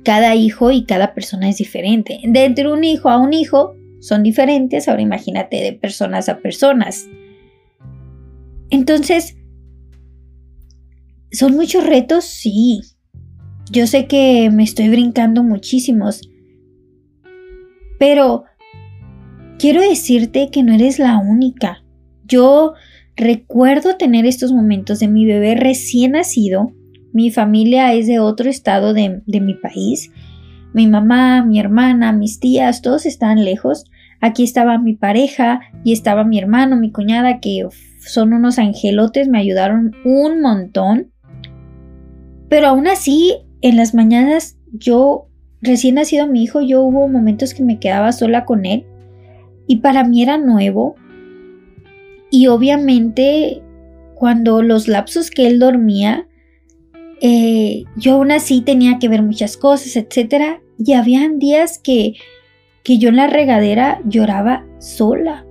cada 0.05 0.35
hijo 0.35 0.71
y 0.71 0.85
cada 0.85 1.15
persona 1.15 1.49
es 1.49 1.59
diferente. 1.59 2.21
De 2.25 2.45
entre 2.45 2.73
un 2.73 2.85
hijo 2.85 3.09
a 3.09 3.19
un 3.19 3.33
hijo 3.33 3.75
son 4.01 4.23
diferentes, 4.23 4.87
ahora 4.87 5.03
imagínate 5.03 5.57
de 5.57 5.73
personas 5.73 6.29
a 6.29 6.39
personas. 6.39 7.09
Entonces, 8.71 9.37
¿son 11.33 11.57
muchos 11.57 11.87
retos? 11.87 12.25
Sí. 12.25 12.81
Yo 13.73 13.87
sé 13.87 14.07
que 14.07 14.51
me 14.53 14.63
estoy 14.63 14.89
brincando 14.89 15.43
muchísimos, 15.43 16.21
pero 17.99 18.45
quiero 19.59 19.81
decirte 19.81 20.51
que 20.51 20.63
no 20.63 20.73
eres 20.73 20.99
la 20.99 21.19
única. 21.19 21.83
Yo 22.27 22.75
recuerdo 23.17 23.97
tener 23.97 24.27
estos 24.27 24.53
momentos 24.53 24.99
de 24.99 25.09
mi 25.09 25.27
bebé 25.27 25.55
recién 25.55 26.13
nacido. 26.13 26.73
Mi 27.13 27.31
familia 27.31 27.93
es 27.93 28.07
de 28.07 28.19
otro 28.19 28.51
estado 28.51 28.93
de, 28.93 29.23
mi 29.27 29.55
país. 29.55 30.11
Mi 30.73 30.87
mamá, 30.87 31.45
mi 31.45 31.61
hermana, 31.61 32.13
mis 32.13 32.41
tías, 32.41 32.83
todos 32.83 33.07
estaban 33.07 33.45
lejos. 33.45 33.85
Aquí 34.21 34.43
estaba 34.43 34.79
mi 34.79 34.95
pareja 34.95 35.61
y 35.85 35.93
estaba 35.93 36.25
mi 36.25 36.39
hermano, 36.39 36.77
mi 36.77 36.91
cuñada, 36.91 37.41
que 37.41 37.67
son 38.01 38.33
unos 38.33 38.59
angelotes, 38.59 39.29
me 39.29 39.39
ayudaron 39.39 39.93
un 40.05 40.41
montón. 40.41 41.13
Pero 42.49 42.69
aún 42.69 42.89
así, 42.89 43.37
en 43.61 43.77
las 43.77 43.95
mañanas, 43.95 44.57
yo, 44.73 45.29
recién 45.61 45.97
nacido 45.97 46.27
mi 46.27 46.43
hijo, 46.43 46.61
yo 46.61 46.83
hubo 46.83 47.09
momentos 47.09 47.55
que 47.55 47.63
me 47.63 47.79
quedaba 47.79 48.13
sola 48.13 48.45
con 48.45 48.67
él 48.67 48.87
y 49.67 49.77
para 49.77 50.05
mí 50.05 50.23
era 50.23 50.39
nuevo. 50.39 50.97
Y 52.31 52.49
obviamente 52.49 53.63
cuando 54.15 54.63
los 54.63 54.89
lapsos 54.89 55.31
que 55.31 55.47
él 55.47 55.59
dormía, 55.59 56.27
eh, 57.21 57.85
yo 57.97 58.15
aún 58.15 58.33
así 58.33 58.61
tenía 58.61 58.99
que 58.99 59.09
ver 59.09 59.23
muchas 59.23 59.57
cosas, 59.57 59.97
etc. 59.97 60.61
Y 60.79 60.93
habían 60.95 61.39
días 61.39 61.79
que, 61.79 62.15
que 62.83 62.99
yo 62.99 63.09
en 63.09 63.17
la 63.17 63.27
regadera 63.27 64.01
lloraba 64.05 64.67
sola. 64.79 65.47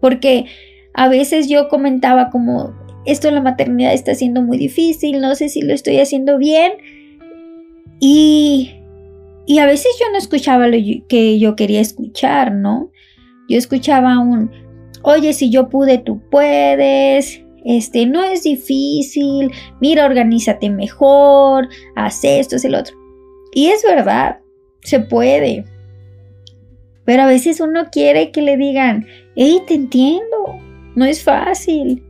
Porque 0.00 0.46
a 0.94 1.08
veces 1.08 1.48
yo 1.48 1.68
comentaba 1.68 2.30
como, 2.30 2.74
esto 3.04 3.28
en 3.28 3.34
la 3.34 3.42
maternidad 3.42 3.92
está 3.92 4.14
siendo 4.14 4.42
muy 4.42 4.58
difícil, 4.58 5.20
no 5.20 5.34
sé 5.34 5.48
si 5.48 5.62
lo 5.62 5.74
estoy 5.74 5.98
haciendo 5.98 6.38
bien. 6.38 6.72
Y 8.00 8.75
y 9.46 9.60
a 9.60 9.66
veces 9.66 9.96
yo 10.00 10.10
no 10.10 10.18
escuchaba 10.18 10.66
lo 10.66 10.76
que 11.08 11.38
yo 11.38 11.56
quería 11.56 11.80
escuchar, 11.80 12.52
¿no? 12.52 12.90
Yo 13.48 13.56
escuchaba 13.56 14.18
un, 14.18 14.50
oye, 15.02 15.32
si 15.32 15.50
yo 15.50 15.68
pude, 15.68 15.98
tú 15.98 16.20
puedes, 16.30 17.42
este, 17.64 18.06
no 18.06 18.22
es 18.24 18.42
difícil, 18.42 19.50
mira, 19.80 20.04
organízate 20.04 20.70
mejor, 20.70 21.68
haz 21.94 22.24
esto, 22.24 22.56
es 22.56 22.64
el 22.64 22.74
otro. 22.74 22.96
Y 23.52 23.68
es 23.68 23.82
verdad, 23.82 24.40
se 24.82 25.00
puede. 25.00 25.64
Pero 27.04 27.22
a 27.22 27.26
veces 27.26 27.60
uno 27.60 27.86
quiere 27.90 28.30
que 28.32 28.42
le 28.42 28.56
digan, 28.56 29.06
hey, 29.36 29.62
te 29.66 29.74
entiendo, 29.74 30.58
no 30.94 31.04
es 31.04 31.22
fácil. 31.22 32.05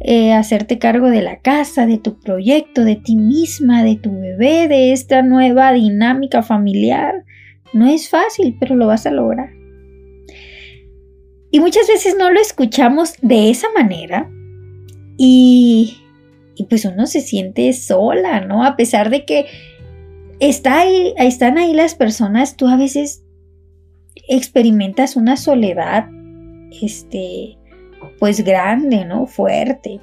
Eh, 0.00 0.32
hacerte 0.32 0.78
cargo 0.78 1.10
de 1.10 1.22
la 1.22 1.40
casa, 1.40 1.86
de 1.86 1.98
tu 1.98 2.20
proyecto, 2.20 2.84
de 2.84 2.96
ti 2.96 3.16
misma, 3.16 3.82
de 3.82 3.96
tu 3.96 4.12
bebé, 4.12 4.68
de 4.68 4.92
esta 4.92 5.22
nueva 5.22 5.72
dinámica 5.72 6.42
familiar. 6.42 7.24
No 7.72 7.86
es 7.86 8.08
fácil, 8.08 8.56
pero 8.60 8.76
lo 8.76 8.86
vas 8.86 9.06
a 9.06 9.10
lograr. 9.10 9.50
Y 11.50 11.60
muchas 11.60 11.88
veces 11.88 12.14
no 12.18 12.30
lo 12.30 12.40
escuchamos 12.40 13.14
de 13.22 13.50
esa 13.50 13.68
manera 13.76 14.30
y, 15.16 15.96
pues 16.68 16.84
uno 16.84 17.06
se 17.06 17.20
siente 17.20 17.72
sola, 17.72 18.40
¿no? 18.40 18.64
A 18.64 18.76
pesar 18.76 19.10
de 19.10 19.24
que 19.24 19.46
están 20.38 21.58
ahí 21.58 21.72
las 21.74 21.94
personas, 21.94 22.56
tú 22.56 22.68
a 22.68 22.76
veces 22.76 23.24
experimentas 24.28 25.16
una 25.16 25.36
soledad, 25.36 26.08
este, 26.82 27.56
pues 28.18 28.44
grande, 28.44 29.04
¿no? 29.04 29.26
Fuerte. 29.26 30.00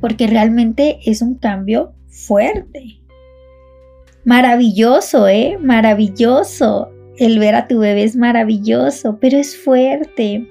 Porque 0.00 0.26
realmente 0.26 0.98
es 1.04 1.22
un 1.22 1.34
cambio 1.36 1.92
fuerte. 2.08 3.00
Maravilloso, 4.24 5.28
¿eh? 5.28 5.58
Maravilloso. 5.60 6.90
El 7.16 7.38
ver 7.38 7.54
a 7.54 7.68
tu 7.68 7.80
bebé 7.80 8.04
es 8.04 8.16
maravilloso, 8.16 9.18
pero 9.20 9.36
es 9.36 9.56
fuerte. 9.56 10.48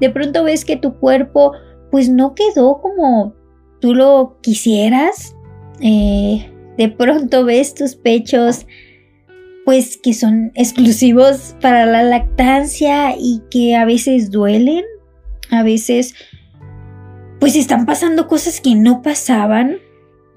De 0.00 0.10
pronto 0.10 0.44
ves 0.44 0.64
que 0.64 0.76
tu 0.76 0.98
cuerpo 0.98 1.52
pues 1.90 2.08
no 2.08 2.34
quedó 2.34 2.80
como 2.80 3.34
tú 3.80 3.94
lo 3.94 4.38
quisieras. 4.40 5.36
Eh, 5.80 6.50
de 6.76 6.88
pronto 6.88 7.44
ves 7.44 7.74
tus 7.74 7.94
pechos 7.94 8.66
pues 9.64 9.96
que 9.96 10.12
son 10.12 10.50
exclusivos 10.54 11.56
para 11.60 11.86
la 11.86 12.02
lactancia 12.02 13.14
y 13.16 13.42
que 13.50 13.76
a 13.76 13.84
veces 13.84 14.30
duelen 14.30 14.84
a 15.52 15.62
veces 15.62 16.14
pues 17.38 17.56
están 17.56 17.86
pasando 17.86 18.28
cosas 18.28 18.60
que 18.60 18.74
no 18.74 19.02
pasaban. 19.02 19.78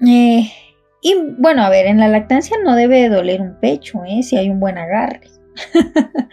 Eh, 0.06 0.50
y 1.02 1.14
bueno, 1.38 1.62
a 1.62 1.70
ver, 1.70 1.86
en 1.86 1.98
la 1.98 2.08
lactancia 2.08 2.56
no 2.64 2.74
debe 2.74 3.08
doler 3.08 3.40
un 3.40 3.58
pecho, 3.60 4.02
¿eh? 4.04 4.22
si 4.22 4.36
hay 4.36 4.50
un 4.50 4.60
buen 4.60 4.76
agarre. 4.76 5.30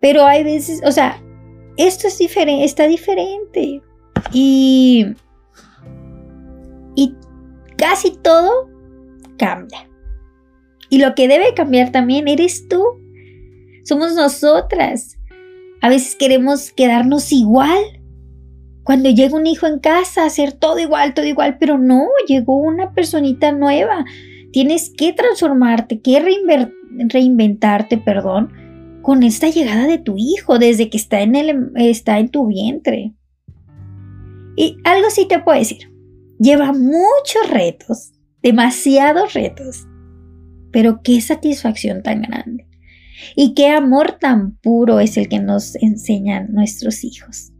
Pero 0.00 0.24
hay 0.24 0.44
veces, 0.44 0.80
o 0.84 0.90
sea, 0.90 1.22
esto 1.76 2.08
es 2.08 2.18
diferente, 2.18 2.64
está 2.64 2.86
diferente. 2.86 3.82
Y, 4.32 5.14
y 6.96 7.14
casi 7.76 8.16
todo 8.16 8.70
cambia. 9.36 9.88
Y 10.88 10.98
lo 10.98 11.14
que 11.14 11.28
debe 11.28 11.54
cambiar 11.54 11.92
también 11.92 12.28
eres 12.28 12.66
tú. 12.68 12.82
Somos 13.84 14.14
nosotras. 14.14 15.18
A 15.82 15.88
veces 15.88 16.16
queremos 16.16 16.72
quedarnos 16.72 17.32
igual. 17.32 18.00
Cuando 18.84 19.10
llega 19.10 19.36
un 19.36 19.46
hijo 19.46 19.66
en 19.66 19.78
casa, 19.78 20.24
hacer 20.24 20.52
todo 20.52 20.78
igual, 20.78 21.14
todo 21.14 21.26
igual, 21.26 21.58
pero 21.58 21.78
no, 21.78 22.06
llegó 22.26 22.56
una 22.56 22.94
personita 22.94 23.52
nueva 23.52 24.04
tienes 24.52 24.90
que 24.90 25.12
transformarte, 25.12 26.00
que 26.00 26.22
reinventarte, 27.08 27.98
perdón, 27.98 28.52
con 29.02 29.22
esta 29.24 29.48
llegada 29.48 29.86
de 29.86 29.98
tu 29.98 30.14
hijo 30.16 30.58
desde 30.58 30.88
que 30.90 30.98
está 30.98 31.22
en, 31.22 31.34
el, 31.34 31.72
está 31.74 32.18
en 32.18 32.28
tu 32.28 32.46
vientre. 32.46 33.14
Y 34.56 34.76
algo 34.84 35.10
sí 35.10 35.26
te 35.26 35.40
puedo 35.40 35.58
decir, 35.58 35.90
lleva 36.38 36.72
muchos 36.72 37.50
retos, 37.50 38.12
demasiados 38.42 39.32
retos, 39.32 39.86
pero 40.70 41.00
qué 41.02 41.20
satisfacción 41.20 42.02
tan 42.02 42.22
grande 42.22 42.66
y 43.36 43.54
qué 43.54 43.68
amor 43.68 44.18
tan 44.20 44.56
puro 44.56 45.00
es 45.00 45.16
el 45.16 45.28
que 45.28 45.40
nos 45.40 45.76
enseñan 45.76 46.52
nuestros 46.52 47.04
hijos. 47.04 47.52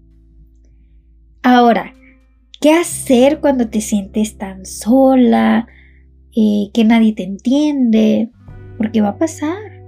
Ahora, 1.43 1.95
¿qué 2.61 2.73
hacer 2.73 3.41
cuando 3.41 3.69
te 3.69 3.81
sientes 3.81 4.39
tan 4.39 4.65
sola, 4.65 5.67
eh, 6.37 6.71
que 6.73 6.85
nadie 6.85 7.15
te 7.15 7.25
entiende? 7.25 8.31
Porque 8.79 9.01
va 9.01 9.11
a 9.11 9.19
pasar. 9.19 9.83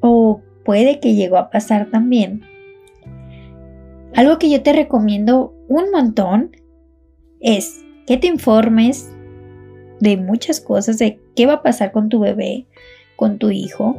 O 0.00 0.40
puede 0.64 1.00
que 1.00 1.14
llegó 1.14 1.36
a 1.36 1.50
pasar 1.50 1.90
también. 1.90 2.42
Algo 4.14 4.38
que 4.38 4.50
yo 4.50 4.62
te 4.62 4.72
recomiendo 4.72 5.54
un 5.68 5.90
montón 5.90 6.56
es 7.40 7.84
que 8.06 8.16
te 8.16 8.26
informes 8.26 9.10
de 10.00 10.16
muchas 10.16 10.60
cosas, 10.60 10.98
de 10.98 11.20
qué 11.36 11.46
va 11.46 11.54
a 11.54 11.62
pasar 11.62 11.92
con 11.92 12.08
tu 12.08 12.20
bebé, 12.20 12.66
con 13.16 13.38
tu 13.38 13.50
hijo. 13.50 13.98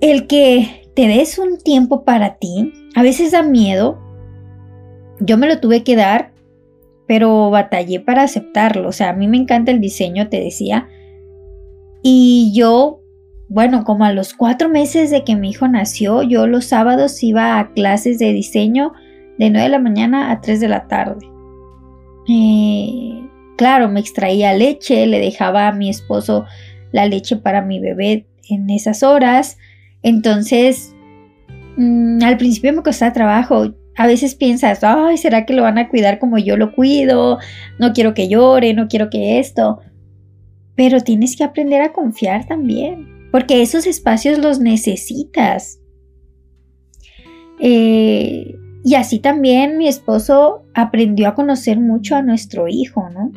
El 0.00 0.26
que 0.26 0.90
te 0.94 1.08
des 1.08 1.38
un 1.38 1.58
tiempo 1.58 2.04
para 2.04 2.36
ti, 2.36 2.72
a 2.94 3.02
veces 3.02 3.32
da 3.32 3.42
miedo. 3.42 3.98
Yo 5.20 5.36
me 5.36 5.48
lo 5.48 5.58
tuve 5.58 5.82
que 5.82 5.96
dar, 5.96 6.32
pero 7.06 7.50
batallé 7.50 7.98
para 7.98 8.22
aceptarlo. 8.22 8.88
O 8.88 8.92
sea, 8.92 9.10
a 9.10 9.12
mí 9.12 9.26
me 9.26 9.36
encanta 9.36 9.72
el 9.72 9.80
diseño, 9.80 10.28
te 10.28 10.40
decía. 10.40 10.88
Y 12.02 12.52
yo, 12.54 13.02
bueno, 13.48 13.82
como 13.84 14.04
a 14.04 14.12
los 14.12 14.34
cuatro 14.34 14.68
meses 14.68 15.10
de 15.10 15.24
que 15.24 15.34
mi 15.34 15.50
hijo 15.50 15.66
nació, 15.66 16.22
yo 16.22 16.46
los 16.46 16.66
sábados 16.66 17.22
iba 17.22 17.58
a 17.58 17.72
clases 17.72 18.18
de 18.18 18.32
diseño 18.32 18.92
de 19.38 19.50
9 19.50 19.64
de 19.64 19.68
la 19.68 19.78
mañana 19.78 20.30
a 20.30 20.40
3 20.40 20.60
de 20.60 20.68
la 20.68 20.86
tarde. 20.86 21.26
Eh, 22.28 23.28
claro, 23.56 23.88
me 23.88 24.00
extraía 24.00 24.52
leche, 24.52 25.06
le 25.06 25.18
dejaba 25.18 25.68
a 25.68 25.72
mi 25.72 25.88
esposo 25.88 26.44
la 26.92 27.06
leche 27.06 27.36
para 27.36 27.62
mi 27.62 27.80
bebé 27.80 28.26
en 28.48 28.70
esas 28.70 29.02
horas. 29.02 29.58
Entonces, 30.02 30.94
mm, 31.76 32.22
al 32.22 32.36
principio 32.36 32.72
me 32.72 32.82
costaba 32.82 33.12
trabajo. 33.12 33.74
A 33.96 34.06
veces 34.06 34.34
piensas, 34.34 34.84
ay, 34.84 35.16
¿será 35.18 35.44
que 35.44 35.54
lo 35.54 35.62
van 35.62 35.78
a 35.78 35.88
cuidar 35.88 36.18
como 36.18 36.38
yo 36.38 36.56
lo 36.56 36.72
cuido? 36.72 37.38
No 37.78 37.92
quiero 37.92 38.14
que 38.14 38.28
llore, 38.28 38.74
no 38.74 38.88
quiero 38.88 39.10
que 39.10 39.38
esto. 39.38 39.80
Pero 40.76 41.00
tienes 41.00 41.36
que 41.36 41.44
aprender 41.44 41.82
a 41.82 41.92
confiar 41.92 42.46
también, 42.46 43.28
porque 43.32 43.62
esos 43.62 43.86
espacios 43.86 44.38
los 44.38 44.60
necesitas. 44.60 45.80
Eh, 47.60 48.54
y 48.84 48.94
así 48.94 49.18
también 49.18 49.78
mi 49.78 49.88
esposo 49.88 50.62
aprendió 50.74 51.28
a 51.28 51.34
conocer 51.34 51.80
mucho 51.80 52.14
a 52.14 52.22
nuestro 52.22 52.68
hijo, 52.68 53.10
¿no? 53.10 53.32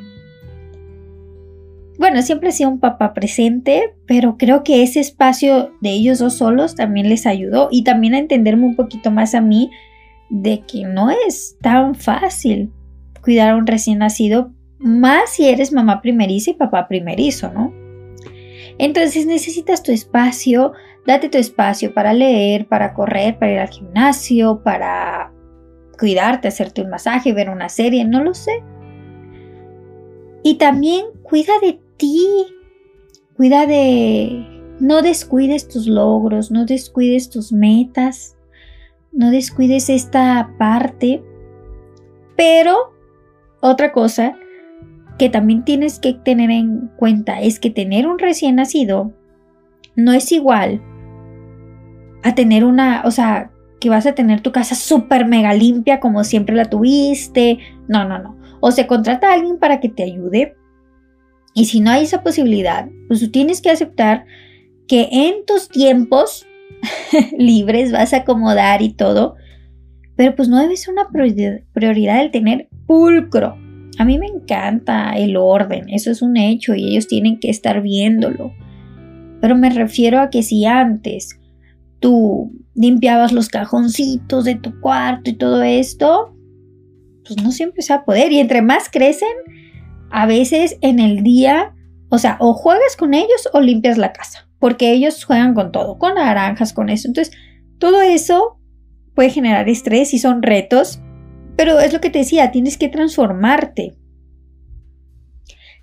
Bueno, 2.01 2.23
siempre 2.23 2.49
ha 2.49 2.51
sido 2.51 2.71
un 2.71 2.79
papá 2.79 3.13
presente, 3.13 3.93
pero 4.07 4.35
creo 4.35 4.63
que 4.63 4.81
ese 4.81 4.99
espacio 4.99 5.71
de 5.81 5.91
ellos 5.91 6.17
dos 6.17 6.33
solos 6.33 6.73
también 6.73 7.07
les 7.07 7.27
ayudó 7.27 7.67
y 7.69 7.83
también 7.83 8.15
a 8.15 8.17
entenderme 8.17 8.65
un 8.65 8.75
poquito 8.75 9.11
más 9.11 9.35
a 9.35 9.39
mí 9.39 9.69
de 10.31 10.61
que 10.61 10.83
no 10.83 11.11
es 11.11 11.57
tan 11.61 11.93
fácil 11.93 12.71
cuidar 13.21 13.49
a 13.49 13.55
un 13.55 13.67
recién 13.67 13.99
nacido, 13.99 14.51
más 14.79 15.29
si 15.29 15.47
eres 15.47 15.71
mamá 15.71 16.01
primeriza 16.01 16.49
y 16.49 16.53
papá 16.55 16.87
primerizo, 16.87 17.53
¿no? 17.53 17.71
Entonces 18.79 19.27
necesitas 19.27 19.83
tu 19.83 19.91
espacio, 19.91 20.73
date 21.05 21.29
tu 21.29 21.37
espacio 21.37 21.93
para 21.93 22.13
leer, 22.13 22.65
para 22.65 22.95
correr, 22.95 23.37
para 23.37 23.51
ir 23.51 23.59
al 23.59 23.69
gimnasio, 23.69 24.63
para 24.63 25.31
cuidarte, 25.99 26.47
hacerte 26.47 26.81
un 26.81 26.89
masaje, 26.89 27.31
ver 27.31 27.51
una 27.51 27.69
serie, 27.69 28.05
no 28.05 28.23
lo 28.23 28.33
sé. 28.33 28.63
Y 30.41 30.55
también 30.55 31.05
cuida 31.21 31.53
de 31.61 31.79
ti, 32.01 32.27
cuida 33.37 33.67
de... 33.67 34.47
No 34.79 35.03
descuides 35.03 35.67
tus 35.67 35.85
logros, 35.85 36.49
no 36.49 36.65
descuides 36.65 37.29
tus 37.29 37.53
metas, 37.53 38.35
no 39.11 39.29
descuides 39.29 39.91
esta 39.91 40.55
parte. 40.57 41.23
Pero 42.35 42.95
otra 43.61 43.91
cosa 43.91 44.35
que 45.19 45.29
también 45.29 45.63
tienes 45.63 45.99
que 45.99 46.13
tener 46.13 46.49
en 46.49 46.89
cuenta 46.97 47.41
es 47.41 47.59
que 47.59 47.69
tener 47.69 48.07
un 48.07 48.17
recién 48.17 48.55
nacido 48.55 49.13
no 49.95 50.13
es 50.13 50.31
igual 50.31 50.81
a 52.23 52.33
tener 52.33 52.65
una, 52.65 53.03
o 53.05 53.11
sea, 53.11 53.51
que 53.79 53.89
vas 53.89 54.07
a 54.07 54.15
tener 54.15 54.41
tu 54.41 54.51
casa 54.51 54.73
súper 54.73 55.27
mega 55.27 55.53
limpia 55.53 55.99
como 55.99 56.23
siempre 56.23 56.55
la 56.55 56.65
tuviste. 56.65 57.59
No, 57.87 58.05
no, 58.05 58.17
no. 58.17 58.37
O 58.61 58.71
se 58.71 58.87
contrata 58.87 59.29
a 59.29 59.33
alguien 59.33 59.59
para 59.59 59.79
que 59.79 59.89
te 59.89 60.01
ayude. 60.01 60.55
Y 61.53 61.65
si 61.65 61.79
no 61.79 61.91
hay 61.91 62.03
esa 62.03 62.23
posibilidad, 62.23 62.87
pues 63.07 63.19
tú 63.19 63.29
tienes 63.29 63.61
que 63.61 63.69
aceptar 63.69 64.25
que 64.87 65.07
en 65.11 65.45
tus 65.45 65.69
tiempos 65.69 66.45
libres 67.37 67.91
vas 67.91 68.13
a 68.13 68.17
acomodar 68.17 68.81
y 68.81 68.93
todo. 68.93 69.35
Pero 70.15 70.35
pues 70.35 70.49
no 70.49 70.59
debe 70.59 70.77
ser 70.77 70.93
una 70.93 71.07
prioridad 71.73 72.21
el 72.21 72.31
tener 72.31 72.67
pulcro. 72.85 73.57
A 73.97 74.05
mí 74.05 74.17
me 74.17 74.27
encanta 74.27 75.13
el 75.17 75.35
orden, 75.37 75.89
eso 75.89 76.11
es 76.11 76.21
un 76.21 76.37
hecho 76.37 76.73
y 76.73 76.89
ellos 76.89 77.07
tienen 77.07 77.39
que 77.39 77.49
estar 77.49 77.81
viéndolo. 77.81 78.53
Pero 79.41 79.55
me 79.55 79.69
refiero 79.69 80.19
a 80.19 80.29
que 80.29 80.43
si 80.43 80.65
antes 80.65 81.39
tú 81.99 82.51
limpiabas 82.73 83.31
los 83.31 83.49
cajoncitos 83.49 84.45
de 84.45 84.55
tu 84.55 84.79
cuarto 84.79 85.29
y 85.29 85.33
todo 85.33 85.61
esto, 85.63 86.35
pues 87.25 87.41
no 87.43 87.51
siempre 87.51 87.81
se 87.81 87.93
va 87.93 87.99
a 87.99 88.05
poder. 88.05 88.31
Y 88.31 88.39
entre 88.39 88.61
más 88.61 88.89
crecen, 88.89 89.29
a 90.11 90.25
veces 90.25 90.77
en 90.81 90.99
el 90.99 91.23
día, 91.23 91.73
o 92.09 92.17
sea, 92.17 92.37
o 92.39 92.53
juegas 92.53 92.95
con 92.97 93.13
ellos 93.13 93.49
o 93.53 93.61
limpias 93.61 93.97
la 93.97 94.13
casa, 94.13 94.47
porque 94.59 94.91
ellos 94.91 95.23
juegan 95.23 95.53
con 95.53 95.71
todo, 95.71 95.97
con 95.97 96.15
naranjas, 96.15 96.73
con 96.73 96.89
eso. 96.89 97.07
Entonces, 97.07 97.35
todo 97.79 98.01
eso 98.01 98.59
puede 99.15 99.29
generar 99.29 99.69
estrés 99.69 100.13
y 100.13 100.19
son 100.19 100.43
retos, 100.43 101.01
pero 101.55 101.79
es 101.79 101.93
lo 101.93 102.01
que 102.01 102.09
te 102.09 102.19
decía, 102.19 102.51
tienes 102.51 102.77
que 102.77 102.89
transformarte. 102.89 103.95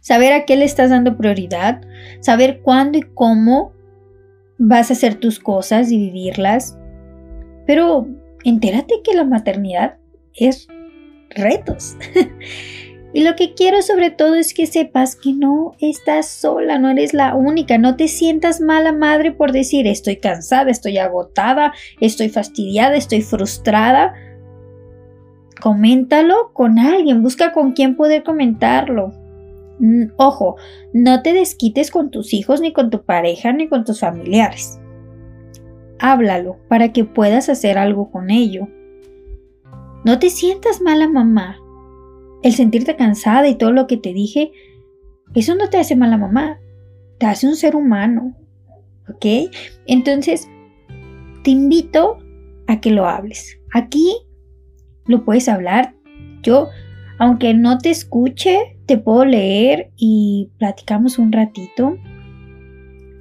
Saber 0.00 0.32
a 0.32 0.44
qué 0.44 0.56
le 0.56 0.64
estás 0.64 0.90
dando 0.90 1.16
prioridad, 1.16 1.80
saber 2.20 2.60
cuándo 2.62 2.98
y 2.98 3.02
cómo 3.02 3.72
vas 4.58 4.90
a 4.90 4.94
hacer 4.94 5.16
tus 5.16 5.38
cosas 5.38 5.90
y 5.90 5.98
vivirlas, 5.98 6.78
pero 7.66 8.08
entérate 8.44 9.02
que 9.04 9.14
la 9.14 9.24
maternidad 9.24 9.98
es 10.34 10.68
retos. 11.30 11.96
y 13.12 13.22
lo 13.22 13.36
que 13.36 13.54
quiero 13.54 13.80
sobre 13.80 14.10
todo 14.10 14.34
es 14.34 14.52
que 14.52 14.66
sepas 14.66 15.16
que 15.16 15.32
no 15.32 15.72
estás 15.80 16.28
sola, 16.28 16.78
no 16.78 16.90
eres 16.90 17.14
la 17.14 17.34
única, 17.34 17.78
no 17.78 17.96
te 17.96 18.06
sientas 18.06 18.60
mala 18.60 18.92
madre 18.92 19.32
por 19.32 19.52
decir 19.52 19.86
estoy 19.86 20.16
cansada, 20.16 20.70
estoy 20.70 20.98
agotada, 20.98 21.72
estoy 22.00 22.28
fastidiada, 22.28 22.96
estoy 22.96 23.22
frustrada. 23.22 24.14
Coméntalo 25.60 26.52
con 26.52 26.78
alguien, 26.78 27.22
busca 27.22 27.52
con 27.52 27.72
quién 27.72 27.96
poder 27.96 28.22
comentarlo. 28.22 29.12
Ojo, 30.16 30.56
no 30.92 31.22
te 31.22 31.32
desquites 31.32 31.90
con 31.90 32.10
tus 32.10 32.34
hijos, 32.34 32.60
ni 32.60 32.72
con 32.72 32.90
tu 32.90 33.04
pareja, 33.04 33.52
ni 33.52 33.68
con 33.68 33.84
tus 33.84 34.00
familiares. 34.00 34.78
Háblalo 35.98 36.58
para 36.68 36.92
que 36.92 37.04
puedas 37.04 37.48
hacer 37.48 37.78
algo 37.78 38.10
con 38.10 38.30
ello. 38.30 38.68
No 40.04 40.18
te 40.18 40.30
sientas 40.30 40.80
mala 40.80 41.08
mamá. 41.08 41.58
El 42.42 42.52
sentirte 42.52 42.96
cansada 42.96 43.48
y 43.48 43.56
todo 43.56 43.72
lo 43.72 43.86
que 43.86 43.96
te 43.96 44.12
dije, 44.12 44.52
eso 45.34 45.54
no 45.54 45.68
te 45.68 45.78
hace 45.78 45.96
mala 45.96 46.16
mamá, 46.16 46.58
te 47.18 47.26
hace 47.26 47.46
un 47.46 47.56
ser 47.56 47.76
humano. 47.76 48.36
¿Ok? 49.08 49.50
Entonces, 49.86 50.48
te 51.42 51.50
invito 51.50 52.18
a 52.66 52.80
que 52.80 52.90
lo 52.90 53.06
hables. 53.06 53.58
Aquí 53.72 54.14
lo 55.06 55.24
puedes 55.24 55.48
hablar. 55.48 55.94
Yo, 56.42 56.68
aunque 57.18 57.54
no 57.54 57.78
te 57.78 57.90
escuche, 57.90 58.78
te 58.86 58.98
puedo 58.98 59.24
leer 59.24 59.90
y 59.96 60.50
platicamos 60.58 61.18
un 61.18 61.32
ratito, 61.32 61.96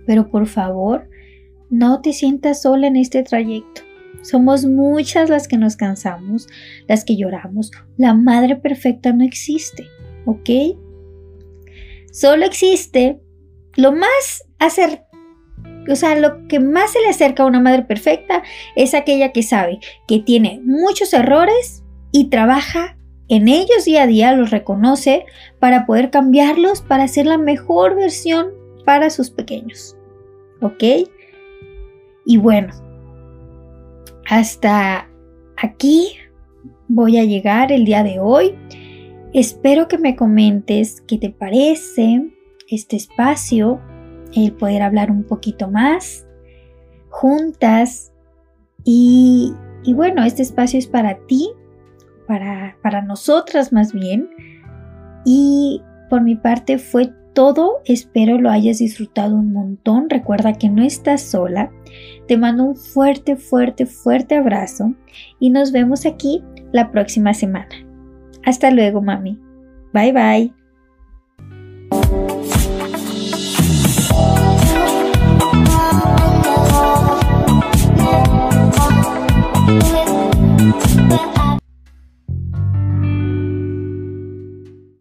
pero 0.05 0.29
por 0.29 0.47
favor, 0.47 1.09
no 1.69 2.01
te 2.01 2.13
sientas 2.13 2.61
sola 2.61 2.87
en 2.87 2.95
este 2.95 3.23
trayecto. 3.23 3.81
Somos 4.21 4.65
muchas 4.65 5.29
las 5.29 5.47
que 5.47 5.57
nos 5.57 5.75
cansamos, 5.75 6.47
las 6.87 7.05
que 7.05 7.17
lloramos. 7.17 7.71
La 7.97 8.13
madre 8.13 8.55
perfecta 8.55 9.13
no 9.13 9.23
existe, 9.23 9.87
¿ok? 10.25 10.49
Solo 12.11 12.45
existe 12.45 13.21
lo 13.75 13.91
más 13.91 14.43
hacer, 14.59 15.03
o 15.89 15.95
sea, 15.95 16.15
lo 16.15 16.47
que 16.47 16.59
más 16.59 16.91
se 16.91 17.01
le 17.01 17.09
acerca 17.09 17.43
a 17.43 17.45
una 17.45 17.59
madre 17.59 17.83
perfecta 17.83 18.43
es 18.75 18.93
aquella 18.93 19.31
que 19.31 19.43
sabe 19.43 19.79
que 20.07 20.19
tiene 20.19 20.61
muchos 20.63 21.13
errores 21.13 21.83
y 22.11 22.29
trabaja 22.29 22.97
en 23.29 23.49
ellos 23.49 23.83
día 23.85 24.03
a 24.03 24.07
día, 24.07 24.31
los 24.33 24.51
reconoce 24.51 25.25
para 25.59 25.85
poder 25.85 26.09
cambiarlos 26.09 26.81
para 26.81 27.07
ser 27.07 27.25
la 27.25 27.37
mejor 27.37 27.95
versión 27.95 28.53
para 28.85 29.09
sus 29.09 29.29
pequeños. 29.29 29.97
¿Ok? 30.61 30.83
Y 32.25 32.37
bueno, 32.37 32.73
hasta 34.29 35.09
aquí 35.55 36.09
voy 36.87 37.17
a 37.17 37.23
llegar 37.23 37.71
el 37.71 37.85
día 37.85 38.03
de 38.03 38.19
hoy. 38.19 38.55
Espero 39.33 39.87
que 39.87 39.97
me 39.97 40.15
comentes 40.15 41.01
qué 41.07 41.17
te 41.17 41.29
parece 41.29 42.29
este 42.69 42.95
espacio, 42.95 43.81
el 44.35 44.53
poder 44.53 44.81
hablar 44.81 45.11
un 45.11 45.23
poquito 45.23 45.69
más 45.69 46.25
juntas. 47.09 48.11
Y, 48.83 49.53
y 49.83 49.93
bueno, 49.93 50.23
este 50.23 50.41
espacio 50.41 50.79
es 50.79 50.87
para 50.87 51.17
ti, 51.27 51.49
para, 52.27 52.77
para 52.81 53.01
nosotras 53.01 53.71
más 53.71 53.93
bien. 53.93 54.29
Y 55.25 55.81
por 56.09 56.21
mi 56.21 56.35
parte 56.35 56.77
fue 56.77 57.13
todo, 57.37 57.83
espero 57.85 58.39
lo 58.39 58.49
hayas 58.49 58.79
disfrutado 58.79 59.35
un 59.35 59.53
montón. 59.53 60.09
Recuerda 60.09 60.53
que 60.53 60.69
no 60.69 60.81
estás 60.81 61.21
sola. 61.21 61.69
Te 62.27 62.35
mando 62.35 62.63
un 62.63 62.75
fuerte, 62.75 63.35
fuerte, 63.35 63.85
fuerte 63.85 64.37
abrazo 64.37 64.95
y 65.39 65.51
nos 65.51 65.71
vemos 65.71 66.07
aquí 66.07 66.43
la 66.71 66.91
próxima 66.91 67.35
semana. 67.35 67.75
Hasta 68.43 68.71
luego, 68.71 69.03
mami. 69.03 69.39
Bye 69.93 70.13
bye. 70.13 70.56